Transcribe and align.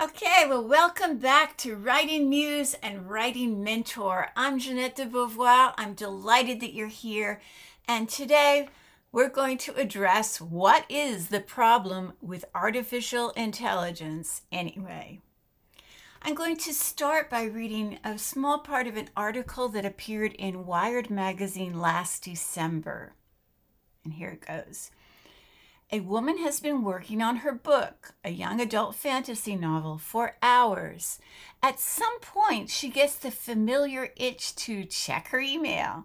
Okay, 0.00 0.44
well, 0.48 0.62
welcome 0.62 1.18
back 1.18 1.56
to 1.56 1.74
Writing 1.74 2.30
Muse 2.30 2.74
and 2.74 3.10
Writing 3.10 3.64
Mentor. 3.64 4.28
I'm 4.36 4.60
Jeanette 4.60 4.94
de 4.94 5.06
Beauvoir. 5.06 5.74
I'm 5.76 5.94
delighted 5.94 6.60
that 6.60 6.72
you're 6.72 6.86
here. 6.86 7.40
And 7.88 8.08
today 8.08 8.68
we're 9.10 9.28
going 9.28 9.58
to 9.58 9.74
address 9.74 10.40
what 10.40 10.84
is 10.88 11.30
the 11.30 11.40
problem 11.40 12.12
with 12.22 12.44
artificial 12.54 13.30
intelligence 13.30 14.42
anyway. 14.52 15.20
I'm 16.22 16.36
going 16.36 16.58
to 16.58 16.72
start 16.72 17.28
by 17.28 17.42
reading 17.42 17.98
a 18.04 18.18
small 18.18 18.60
part 18.60 18.86
of 18.86 18.96
an 18.96 19.08
article 19.16 19.68
that 19.70 19.84
appeared 19.84 20.32
in 20.34 20.64
Wired 20.64 21.10
magazine 21.10 21.80
last 21.80 22.22
December. 22.22 23.14
And 24.04 24.14
here 24.14 24.38
it 24.40 24.46
goes. 24.46 24.92
A 25.90 26.00
woman 26.00 26.36
has 26.38 26.60
been 26.60 26.84
working 26.84 27.22
on 27.22 27.36
her 27.36 27.52
book, 27.52 28.12
a 28.22 28.28
young 28.28 28.60
adult 28.60 28.94
fantasy 28.94 29.56
novel, 29.56 29.96
for 29.96 30.36
hours. 30.42 31.18
At 31.62 31.80
some 31.80 32.20
point, 32.20 32.68
she 32.68 32.90
gets 32.90 33.14
the 33.14 33.30
familiar 33.30 34.10
itch 34.16 34.54
to 34.56 34.84
check 34.84 35.28
her 35.28 35.40
email 35.40 36.04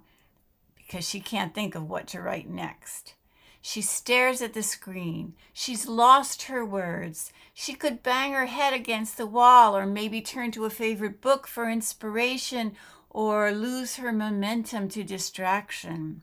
because 0.77 1.07
she 1.07 1.19
can't 1.19 1.53
think 1.53 1.75
of 1.75 1.89
what 1.89 2.07
to 2.07 2.21
write 2.21 2.49
next. 2.49 3.15
She 3.61 3.81
stares 3.81 4.41
at 4.41 4.53
the 4.53 4.63
screen. 4.63 5.33
She's 5.51 5.85
lost 5.85 6.43
her 6.43 6.63
words. 6.63 7.33
She 7.53 7.73
could 7.73 8.03
bang 8.03 8.31
her 8.31 8.45
head 8.45 8.73
against 8.73 9.17
the 9.17 9.27
wall 9.27 9.75
or 9.75 9.85
maybe 9.85 10.21
turn 10.21 10.51
to 10.51 10.63
a 10.63 10.69
favorite 10.69 11.19
book 11.19 11.45
for 11.45 11.69
inspiration 11.69 12.75
or 13.09 13.51
lose 13.51 13.97
her 13.97 14.13
momentum 14.13 14.87
to 14.89 15.03
distraction. 15.03 16.21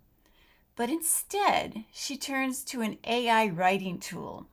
But 0.81 0.89
instead, 0.89 1.85
she 1.93 2.17
turns 2.17 2.65
to 2.65 2.81
an 2.81 2.97
AI 3.05 3.49
writing 3.49 3.99
tool, 3.99 4.47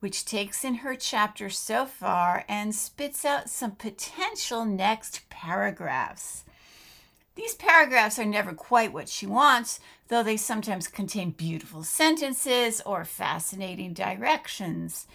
which 0.00 0.26
takes 0.26 0.62
in 0.62 0.74
her 0.84 0.94
chapter 0.94 1.48
so 1.48 1.86
far 1.86 2.44
and 2.50 2.74
spits 2.74 3.24
out 3.24 3.48
some 3.48 3.70
potential 3.76 4.66
next 4.66 5.22
paragraphs. 5.30 6.44
These 7.34 7.54
paragraphs 7.54 8.18
are 8.18 8.26
never 8.26 8.52
quite 8.52 8.92
what 8.92 9.08
she 9.08 9.24
wants, 9.24 9.80
though 10.08 10.22
they 10.22 10.36
sometimes 10.36 10.86
contain 10.86 11.30
beautiful 11.30 11.82
sentences 11.82 12.82
or 12.84 13.06
fascinating 13.06 13.94
directions. 13.94 15.06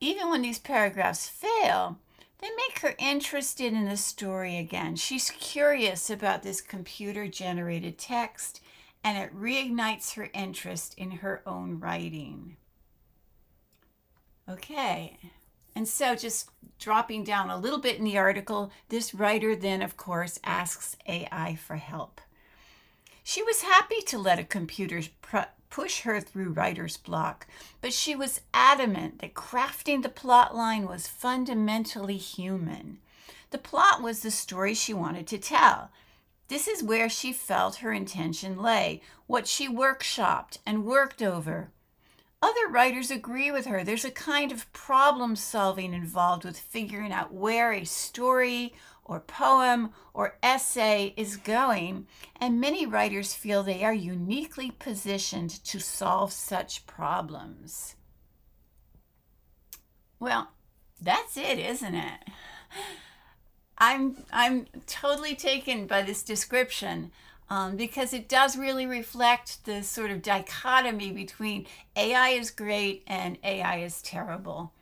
Even 0.00 0.30
when 0.30 0.42
these 0.42 0.58
paragraphs 0.58 1.28
fail, 1.28 1.96
they 2.40 2.48
make 2.50 2.80
her 2.80 2.96
interested 2.98 3.72
in 3.72 3.84
the 3.84 3.96
story 3.96 4.58
again. 4.58 4.96
She's 4.96 5.30
curious 5.30 6.10
about 6.10 6.42
this 6.42 6.60
computer 6.60 7.28
generated 7.28 7.98
text 7.98 8.60
and 9.06 9.16
it 9.16 9.40
reignites 9.40 10.14
her 10.14 10.28
interest 10.34 10.92
in 10.98 11.12
her 11.12 11.40
own 11.46 11.78
writing. 11.78 12.56
Okay, 14.50 15.16
and 15.76 15.86
so 15.86 16.16
just 16.16 16.50
dropping 16.80 17.22
down 17.22 17.48
a 17.48 17.56
little 17.56 17.78
bit 17.78 17.98
in 17.98 18.04
the 18.04 18.18
article, 18.18 18.72
this 18.88 19.14
writer 19.14 19.54
then, 19.54 19.80
of 19.80 19.96
course, 19.96 20.40
asks 20.42 20.96
AI 21.06 21.54
for 21.54 21.76
help. 21.76 22.20
She 23.22 23.44
was 23.44 23.62
happy 23.62 24.00
to 24.06 24.18
let 24.18 24.40
a 24.40 24.44
computer 24.44 25.00
pr- 25.22 25.52
push 25.70 26.00
her 26.00 26.20
through 26.20 26.50
writer's 26.50 26.96
block, 26.96 27.46
but 27.80 27.92
she 27.92 28.16
was 28.16 28.40
adamant 28.52 29.20
that 29.20 29.34
crafting 29.34 30.02
the 30.02 30.08
plot 30.08 30.56
line 30.56 30.84
was 30.84 31.06
fundamentally 31.06 32.16
human. 32.16 32.98
The 33.50 33.58
plot 33.58 34.02
was 34.02 34.22
the 34.22 34.32
story 34.32 34.74
she 34.74 34.92
wanted 34.92 35.28
to 35.28 35.38
tell, 35.38 35.90
this 36.48 36.68
is 36.68 36.82
where 36.82 37.08
she 37.08 37.32
felt 37.32 37.76
her 37.76 37.92
intention 37.92 38.60
lay, 38.60 39.02
what 39.26 39.46
she 39.46 39.68
workshopped 39.68 40.58
and 40.64 40.84
worked 40.84 41.22
over. 41.22 41.70
Other 42.42 42.68
writers 42.68 43.10
agree 43.10 43.50
with 43.50 43.66
her. 43.66 43.82
There's 43.82 44.04
a 44.04 44.10
kind 44.10 44.52
of 44.52 44.70
problem 44.72 45.36
solving 45.36 45.92
involved 45.92 46.44
with 46.44 46.58
figuring 46.58 47.12
out 47.12 47.32
where 47.32 47.72
a 47.72 47.84
story 47.84 48.74
or 49.04 49.20
poem 49.20 49.90
or 50.12 50.36
essay 50.42 51.14
is 51.16 51.36
going, 51.36 52.06
and 52.38 52.60
many 52.60 52.84
writers 52.86 53.34
feel 53.34 53.62
they 53.62 53.84
are 53.84 53.94
uniquely 53.94 54.70
positioned 54.70 55.50
to 55.64 55.78
solve 55.80 56.32
such 56.32 56.86
problems. 56.86 57.96
Well, 60.18 60.50
that's 61.00 61.36
it, 61.36 61.58
isn't 61.58 61.94
it? 61.94 62.20
I'm 63.78 64.16
I'm 64.32 64.66
totally 64.86 65.34
taken 65.34 65.86
by 65.86 66.02
this 66.02 66.22
description 66.22 67.10
um, 67.48 67.76
because 67.76 68.12
it 68.12 68.28
does 68.28 68.56
really 68.56 68.86
reflect 68.86 69.64
the 69.64 69.82
sort 69.82 70.10
of 70.10 70.22
dichotomy 70.22 71.12
between 71.12 71.66
AI 71.94 72.30
is 72.30 72.50
great 72.50 73.04
and 73.06 73.38
AI 73.44 73.78
is 73.78 74.02
terrible. 74.02 74.72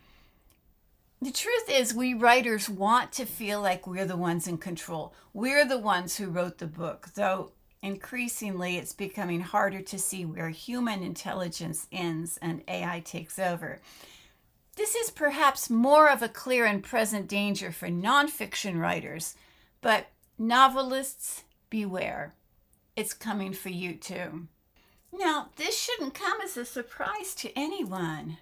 The 1.20 1.32
truth 1.32 1.70
is, 1.70 1.94
we 1.94 2.12
writers 2.12 2.68
want 2.68 3.12
to 3.12 3.24
feel 3.24 3.60
like 3.62 3.86
we're 3.86 4.04
the 4.04 4.16
ones 4.16 4.46
in 4.46 4.58
control. 4.58 5.14
We're 5.32 5.66
the 5.66 5.78
ones 5.78 6.16
who 6.16 6.28
wrote 6.28 6.58
the 6.58 6.66
book, 6.66 7.08
though 7.14 7.52
increasingly 7.82 8.76
it's 8.76 8.92
becoming 8.92 9.40
harder 9.40 9.80
to 9.82 9.98
see 9.98 10.24
where 10.24 10.50
human 10.50 11.02
intelligence 11.02 11.86
ends 11.92 12.38
and 12.40 12.62
AI 12.68 13.00
takes 13.00 13.38
over. 13.38 13.80
This 14.76 14.94
is 14.94 15.10
perhaps 15.10 15.70
more 15.70 16.08
of 16.10 16.22
a 16.22 16.28
clear 16.28 16.64
and 16.64 16.82
present 16.82 17.28
danger 17.28 17.70
for 17.70 17.88
nonfiction 17.88 18.80
writers, 18.80 19.36
but 19.80 20.08
novelists, 20.38 21.44
beware. 21.70 22.34
It's 22.96 23.14
coming 23.14 23.52
for 23.52 23.68
you 23.68 23.94
too. 23.94 24.48
Now, 25.12 25.50
this 25.56 25.80
shouldn't 25.80 26.14
come 26.14 26.40
as 26.42 26.56
a 26.56 26.64
surprise 26.64 27.34
to 27.36 27.56
anyone. 27.56 28.38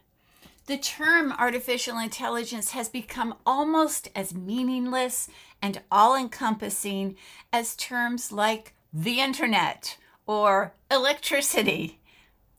The 0.67 0.79
term 0.79 1.33
artificial 1.33 1.99
intelligence 1.99 2.71
has 2.71 2.89
become 2.89 3.35
almost 3.45 4.09
as 4.15 4.35
meaningless 4.35 5.29
and 5.61 5.83
all 5.91 6.15
encompassing 6.15 7.17
as 7.53 7.77
terms 7.77 8.33
like 8.33 8.75
the 8.93 9.21
internet 9.21 9.99
or 10.27 10.73
electricity. 10.91 12.01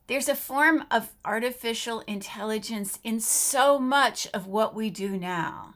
There's 0.08 0.28
a 0.28 0.36
form 0.36 0.84
of 0.91 1.14
artificial 1.24 2.02
intelligence 2.02 3.00
in 3.06 3.22
so 3.22 3.80
much 3.80 4.28
of 4.34 4.47
what 4.47 4.75
we 4.75 4.90
do 4.90 5.18
now. 5.18 5.75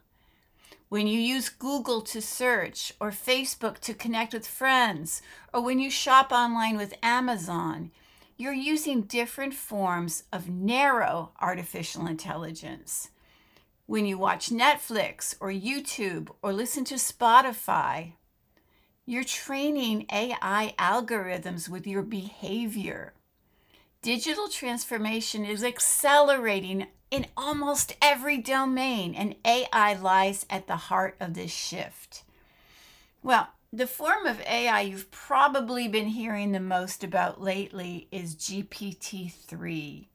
When 0.90 1.08
you 1.08 1.20
use 1.20 1.48
Google 1.50 2.02
to 2.02 2.22
search, 2.22 2.94
or 3.00 3.12
Facebook 3.12 3.80
to 3.80 3.94
connect 3.94 4.34
with 4.34 4.48
friends, 4.48 5.22
or 5.54 5.62
when 5.62 5.80
you 5.80 5.90
shop 5.90 6.32
online 6.32 6.76
with 6.76 6.94
Amazon, 7.02 7.92
you're 8.38 8.54
using 8.54 9.02
different 9.02 9.54
forms 9.54 10.24
of 10.32 10.50
narrow 10.50 11.32
artificial 11.40 12.06
intelligence. 12.06 13.10
When 13.86 14.06
you 14.06 14.18
watch 14.18 14.50
Netflix 14.50 15.36
or 15.40 15.50
YouTube 15.50 16.30
or 16.42 16.52
listen 16.52 16.84
to 16.86 16.96
Spotify, 16.96 18.14
you're 19.06 19.24
training 19.24 20.06
AI 20.12 20.76
algorithms 20.78 21.70
with 21.70 21.88
your 21.88 22.02
behavior 22.02 23.14
digital 24.08 24.48
transformation 24.48 25.44
is 25.44 25.66
accelerating 25.66 26.88
in 27.12 27.26
almost 27.36 27.94
every 28.02 28.38
domain, 28.38 29.14
and 29.14 29.36
AI 29.44 29.96
lies 29.96 30.46
at 30.50 30.66
the 30.66 30.78
heart 30.78 31.18
of 31.20 31.34
this 31.34 31.52
shift. 31.52 32.24
Well, 33.22 33.50
the 33.74 33.86
form 33.86 34.26
of 34.26 34.40
AI 34.40 34.80
you've 34.80 35.12
probably 35.12 35.90
been 35.90 36.08
hearing 36.08 36.54
the 36.54 36.62
most 36.62 37.04
about 37.04 37.42
lately 37.42 38.08
is 38.10 38.34
GPT 38.36 39.30
3. 39.30 40.08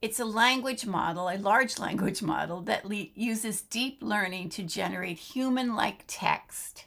It's 0.00 0.18
a 0.18 0.24
language 0.24 0.84
model, 0.84 1.28
a 1.28 1.38
large 1.38 1.78
language 1.78 2.22
model 2.22 2.60
that 2.62 2.88
le- 2.88 3.06
uses 3.14 3.62
deep 3.62 3.98
learning 4.02 4.48
to 4.48 4.64
generate 4.64 5.18
human 5.18 5.76
like 5.76 6.02
text. 6.08 6.86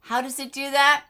How 0.00 0.22
does 0.22 0.40
it 0.40 0.50
do 0.50 0.72
that? 0.72 1.04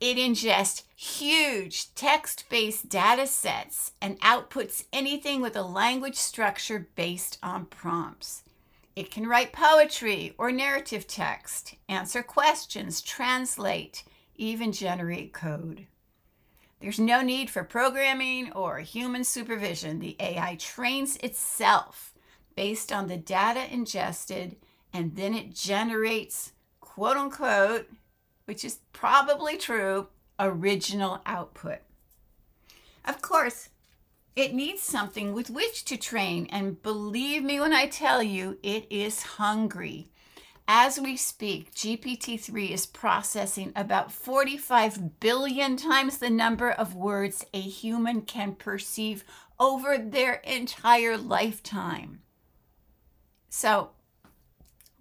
It 0.00 0.16
ingests 0.16 0.82
huge 0.96 1.94
text 1.94 2.44
based 2.48 2.88
data 2.88 3.26
sets 3.26 3.92
and 4.00 4.20
outputs 4.20 4.84
anything 4.92 5.40
with 5.40 5.56
a 5.56 5.62
language 5.62 6.16
structure 6.16 6.88
based 6.94 7.38
on 7.42 7.66
prompts. 7.66 8.42
It 8.96 9.10
can 9.10 9.26
write 9.26 9.52
poetry 9.52 10.34
or 10.38 10.52
narrative 10.52 11.06
text, 11.06 11.74
answer 11.88 12.22
questions, 12.22 13.00
translate, 13.00 14.04
even 14.36 14.72
generate 14.72 15.32
code. 15.32 15.86
There's 16.80 17.00
no 17.00 17.22
need 17.22 17.48
for 17.48 17.64
programming 17.64 18.52
or 18.52 18.78
human 18.80 19.24
supervision. 19.24 20.00
The 20.00 20.16
AI 20.20 20.56
trains 20.56 21.16
itself 21.16 22.12
based 22.56 22.92
on 22.92 23.08
the 23.08 23.16
data 23.16 23.72
ingested 23.72 24.56
and 24.92 25.16
then 25.16 25.34
it 25.34 25.54
generates 25.54 26.52
quote 26.80 27.16
unquote 27.16 27.88
which 28.44 28.64
is 28.64 28.80
probably 28.92 29.56
true, 29.56 30.08
original 30.38 31.20
output. 31.26 31.78
Of 33.04 33.20
course, 33.20 33.68
it 34.36 34.54
needs 34.54 34.82
something 34.82 35.32
with 35.32 35.50
which 35.50 35.84
to 35.84 35.96
train, 35.96 36.46
and 36.50 36.82
believe 36.82 37.44
me 37.44 37.60
when 37.60 37.72
I 37.72 37.86
tell 37.86 38.22
you, 38.22 38.58
it 38.62 38.86
is 38.90 39.22
hungry. 39.22 40.08
As 40.66 40.98
we 40.98 41.16
speak, 41.16 41.74
GPT 41.74 42.40
3 42.40 42.72
is 42.72 42.86
processing 42.86 43.72
about 43.76 44.10
45 44.10 45.20
billion 45.20 45.76
times 45.76 46.18
the 46.18 46.30
number 46.30 46.70
of 46.70 46.94
words 46.94 47.44
a 47.52 47.60
human 47.60 48.22
can 48.22 48.54
perceive 48.54 49.24
over 49.60 49.98
their 49.98 50.34
entire 50.36 51.18
lifetime. 51.18 52.20
So, 53.50 53.90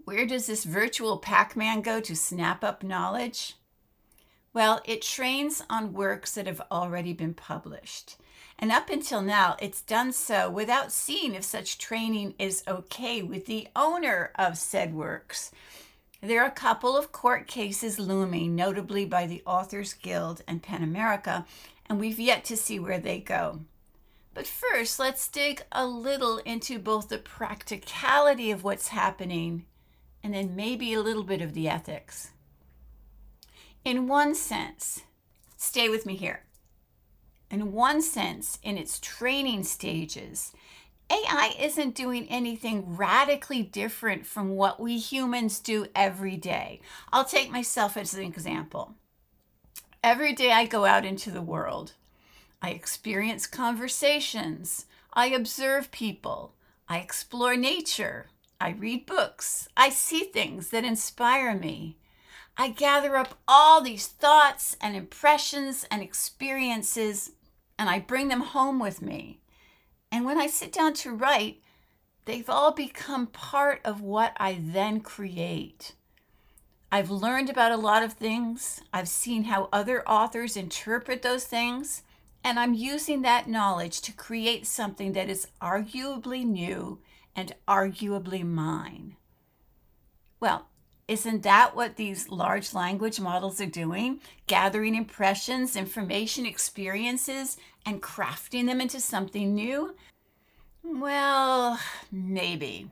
Where 0.06 0.26
does 0.26 0.48
this 0.48 0.66
virtual 0.66 1.18
Pac 1.18 1.56
Man 1.56 1.82
go 1.82 2.02
to 2.02 2.14
snap 2.14 2.62
up 2.62 2.84
knowledge? 2.84 3.56
Well, 4.52 4.82
it 4.84 5.02
trains 5.02 5.64
on 5.70 5.94
works 5.94 6.36
that 6.36 6.46
have 6.46 6.62
already 6.70 7.14
been 7.14 7.34
published. 7.34 8.18
And 8.60 8.70
up 8.70 8.90
until 8.90 9.22
now, 9.22 9.56
it's 9.62 9.82
done 9.82 10.12
so 10.12 10.50
without 10.50 10.92
seeing 10.92 11.34
if 11.34 11.46
such 11.46 11.78
training 11.78 12.36
is 12.38 12.66
okay 12.68 13.22
with 13.22 13.46
the 13.46 13.70
owner 13.78 14.32
of 14.36 14.58
said 14.58 14.94
works. 14.94 15.52
There 16.22 16.44
are 16.44 16.48
a 16.48 16.52
couple 16.52 16.98
of 16.98 17.14
court 17.14 17.48
cases 17.48 17.98
looming, 17.98 18.56
notably 18.56 19.06
by 19.06 19.26
the 19.26 19.42
Authors 19.46 19.94
Guild 19.94 20.44
and 20.48 20.62
PEN 20.62 20.84
America, 20.84 21.46
and 21.88 21.98
we've 21.98 22.20
yet 22.20 22.44
to 22.46 22.58
see 22.58 22.78
where 22.78 23.00
they 23.00 23.20
go. 23.20 23.62
But 24.34 24.48
first, 24.48 25.00
let's 25.00 25.30
dig 25.30 25.64
a 25.72 25.86
little 25.88 26.40
into 26.40 26.78
both 26.78 27.08
the 27.08 27.18
practicality 27.18 28.52
of 28.52 28.66
what's 28.66 28.90
happening 28.90 29.66
and 30.24 30.34
then 30.34 30.56
maybe 30.56 30.94
a 30.94 31.02
little 31.02 31.24
bit 31.24 31.42
of 31.42 31.54
the 31.54 31.68
ethics. 31.68 32.32
In 33.84 34.08
one 34.08 34.34
sense, 34.34 35.02
stay 35.58 35.90
with 35.90 36.06
me 36.06 36.16
here. 36.16 36.44
In 37.52 37.74
one 37.74 38.02
sense, 38.02 38.58
in 38.64 38.78
its 38.78 39.00
training 39.00 39.64
stages, 39.66 40.54
AI 41.12 41.54
isn't 41.60 41.96
doing 41.96 42.28
anything 42.30 42.96
radically 42.96 43.62
different 43.62 44.26
from 44.26 44.56
what 44.56 44.80
we 44.80 44.98
humans 44.98 45.60
do 45.60 45.86
every 45.94 46.38
day. 46.38 46.80
I'll 47.12 47.26
take 47.26 47.52
myself 47.52 47.98
as 47.98 48.14
an 48.14 48.24
example. 48.24 48.96
Every 50.04 50.34
day 50.34 50.52
I 50.52 50.66
go 50.66 50.86
out 50.86 51.06
into 51.06 51.30
the 51.30 51.42
world, 51.42 51.94
I 52.62 52.72
experience 52.72 53.46
conversations, 53.46 54.86
I 55.14 55.28
observe 55.28 55.92
people, 55.92 56.54
I 56.90 57.00
explore 57.00 57.56
nature, 57.56 58.30
I 58.64 58.70
read 58.70 59.06
books. 59.06 59.68
I 59.76 59.90
see 59.90 60.22
things 60.22 60.70
that 60.70 60.86
inspire 60.86 61.54
me. 61.54 61.98
I 62.56 62.70
gather 62.70 63.18
up 63.18 63.38
all 63.46 63.82
these 63.82 64.08
thoughts 64.08 64.78
and 64.80 64.96
impressions 64.96 65.86
and 65.92 66.02
experiences 66.02 67.32
and 67.78 67.90
I 67.90 68.00
bring 68.00 68.30
them 68.30 68.40
home 68.40 68.80
with 68.80 69.02
me. 69.02 69.42
And 70.14 70.24
when 70.24 70.40
I 70.40 70.48
sit 70.48 70.72
down 70.72 70.94
to 70.94 71.12
write, 71.12 71.62
they've 72.24 72.50
all 72.50 72.72
become 72.72 73.28
part 73.28 73.82
of 73.84 74.00
what 74.00 74.32
I 74.38 74.60
then 74.62 75.02
create. 75.02 75.96
I've 76.90 77.12
learned 77.12 77.50
about 77.50 77.74
a 77.74 77.78
lot 77.78 78.02
of 78.02 78.14
things. 78.14 78.80
I've 78.94 79.10
seen 79.10 79.44
how 79.44 79.68
other 79.74 80.08
authors 80.08 80.56
interpret 80.56 81.22
those 81.22 81.44
things. 81.44 82.04
And 82.46 82.58
I'm 82.58 82.74
using 82.74 83.24
that 83.24 83.50
knowledge 83.50 84.00
to 84.04 84.14
create 84.14 84.66
something 84.66 85.12
that 85.12 85.30
is 85.30 85.50
arguably 85.62 86.46
new 86.46 87.00
and 87.36 87.56
arguably 87.68 88.46
mine. 88.46 89.16
Well, 90.40 90.68
isn't 91.08 91.44
that 91.44 91.76
what 91.76 91.96
these 91.98 92.30
large 92.30 92.74
language 92.74 93.20
models 93.20 93.60
are 93.60 93.66
doing? 93.66 94.22
Gathering 94.48 94.96
impressions, 94.96 95.76
information, 95.76 96.46
experiences, 96.46 97.58
and 97.86 98.02
crafting 98.02 98.68
them 98.68 98.80
into 98.80 99.00
something 99.00 99.54
new? 99.54 99.96
Well, 100.84 101.80
maybe. 102.12 102.90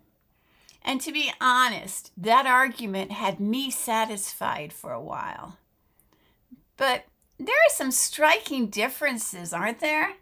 And 0.84 1.00
to 1.02 1.12
be 1.12 1.32
honest, 1.40 2.12
that 2.18 2.46
argument 2.46 3.12
had 3.12 3.40
me 3.40 3.70
satisfied 3.70 4.74
for 4.74 4.92
a 4.92 5.02
while. 5.02 5.58
But 6.76 7.06
there 7.38 7.56
are 7.56 7.76
some 7.76 7.92
striking 7.92 8.68
differences, 8.68 9.54
aren't 9.54 9.80
there? 9.80 10.14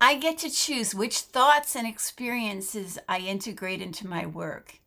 I 0.00 0.16
get 0.16 0.36
to 0.38 0.50
choose 0.50 0.94
which 0.94 1.20
thoughts 1.20 1.74
and 1.74 1.86
experiences 1.86 2.98
I 3.08 3.20
integrate 3.20 3.80
into 3.80 4.06
my 4.06 4.26
work. 4.26 4.80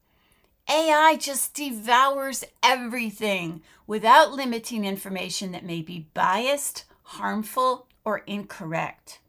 AI 0.70 1.18
just 1.20 1.56
devours 1.56 2.44
everything 2.62 3.64
without 3.88 4.34
limiting 4.34 4.86
information 4.86 5.52
that 5.52 5.66
may 5.66 5.82
be 5.82 6.08
biased, 6.14 6.86
harmful, 7.02 7.88
or 8.06 8.20
incorrect. 8.28 9.20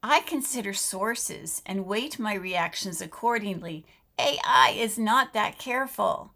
I 0.00 0.20
consider 0.20 0.72
sources 0.72 1.60
and 1.66 1.86
weight 1.86 2.20
my 2.20 2.34
reactions 2.34 3.00
accordingly. 3.00 3.84
AI 4.16 4.74
is 4.76 4.96
not 4.96 5.32
that 5.32 5.58
careful. 5.58 6.34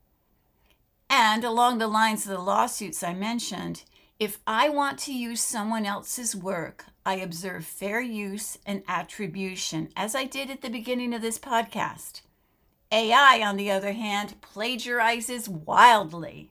And 1.08 1.44
along 1.44 1.78
the 1.78 1.86
lines 1.86 2.26
of 2.26 2.32
the 2.32 2.42
lawsuits 2.42 3.04
I 3.04 3.14
mentioned, 3.14 3.84
if 4.18 4.40
I 4.48 4.68
want 4.68 4.98
to 5.00 5.14
use 5.14 5.40
someone 5.40 5.86
else's 5.86 6.34
work, 6.34 6.86
I 7.06 7.16
observe 7.16 7.66
fair 7.66 8.00
use 8.00 8.56
and 8.64 8.82
attribution, 8.88 9.90
as 9.94 10.14
I 10.14 10.24
did 10.24 10.50
at 10.50 10.62
the 10.62 10.70
beginning 10.70 11.12
of 11.12 11.20
this 11.20 11.38
podcast. 11.38 12.22
AI, 12.90 13.42
on 13.44 13.56
the 13.56 13.70
other 13.70 13.92
hand, 13.92 14.36
plagiarizes 14.40 15.48
wildly. 15.48 16.50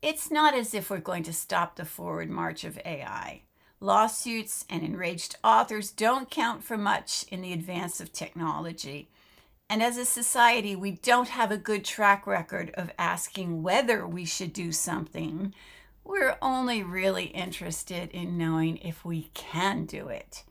It's 0.00 0.30
not 0.30 0.54
as 0.54 0.74
if 0.74 0.90
we're 0.90 0.98
going 0.98 1.24
to 1.24 1.32
stop 1.32 1.74
the 1.74 1.84
forward 1.84 2.30
march 2.30 2.62
of 2.62 2.78
AI. 2.84 3.42
Lawsuits 3.80 4.64
and 4.70 4.84
enraged 4.84 5.36
authors 5.42 5.90
don't 5.90 6.30
count 6.30 6.62
for 6.62 6.78
much 6.78 7.24
in 7.30 7.40
the 7.40 7.52
advance 7.52 8.00
of 8.00 8.12
technology. 8.12 9.08
And 9.68 9.82
as 9.82 9.96
a 9.96 10.04
society, 10.04 10.76
we 10.76 10.92
don't 10.92 11.30
have 11.30 11.50
a 11.50 11.56
good 11.56 11.84
track 11.84 12.26
record 12.26 12.70
of 12.74 12.92
asking 12.98 13.62
whether 13.62 14.06
we 14.06 14.24
should 14.24 14.52
do 14.52 14.70
something 14.70 15.52
we're 16.04 16.36
only 16.42 16.82
really 16.82 17.26
interested 17.26 18.10
in 18.10 18.36
knowing 18.36 18.76
if 18.78 19.04
we 19.04 19.30
can 19.34 19.86
do 19.86 20.08
it. 20.08 20.44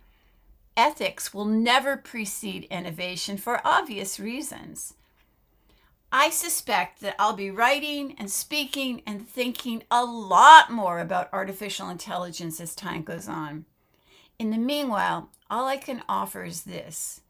Ethics 0.75 1.33
will 1.33 1.45
never 1.45 1.95
precede 1.95 2.63
innovation 2.65 3.37
for 3.37 3.65
obvious 3.65 4.19
reasons. 4.19 4.95
I 6.11 6.29
suspect 6.29 7.01
that 7.01 7.15
I'll 7.17 7.33
be 7.33 7.51
writing 7.51 8.15
and 8.17 8.29
speaking 8.29 9.01
and 9.05 9.27
thinking 9.27 9.83
a 9.89 10.03
lot 10.03 10.71
more 10.71 10.99
about 10.99 11.29
artificial 11.33 11.89
intelligence 11.89 12.59
as 12.59 12.75
time 12.75 13.03
goes 13.03 13.27
on. 13.27 13.65
In 14.39 14.51
the 14.51 14.57
meanwhile, 14.57 15.29
all 15.49 15.65
I 15.65 15.77
can 15.77 16.03
offer 16.09 16.43
is 16.43 16.63
this 16.63 17.21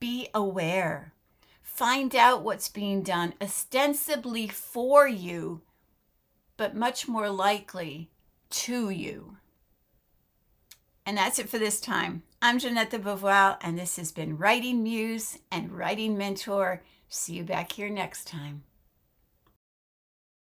be 0.00 0.28
aware. 0.34 1.12
Find 1.62 2.14
out 2.16 2.42
what's 2.42 2.68
being 2.68 3.02
done 3.02 3.34
ostensibly 3.40 4.48
for 4.48 5.06
you 5.06 5.62
but 6.60 6.76
much 6.76 7.08
more 7.08 7.30
likely 7.30 8.10
to 8.50 8.90
you. 8.90 9.38
And 11.06 11.16
that's 11.16 11.38
it 11.38 11.48
for 11.48 11.56
this 11.56 11.80
time. 11.80 12.22
I'm 12.42 12.58
Jeanette 12.58 12.90
de 12.90 12.98
Beauvoir, 12.98 13.56
and 13.62 13.78
this 13.78 13.96
has 13.96 14.12
been 14.12 14.36
Writing 14.36 14.82
Muse 14.82 15.38
and 15.50 15.72
Writing 15.72 16.18
Mentor. 16.18 16.82
See 17.08 17.32
you 17.32 17.44
back 17.44 17.72
here 17.72 17.88
next 17.88 18.26
time. 18.26 18.64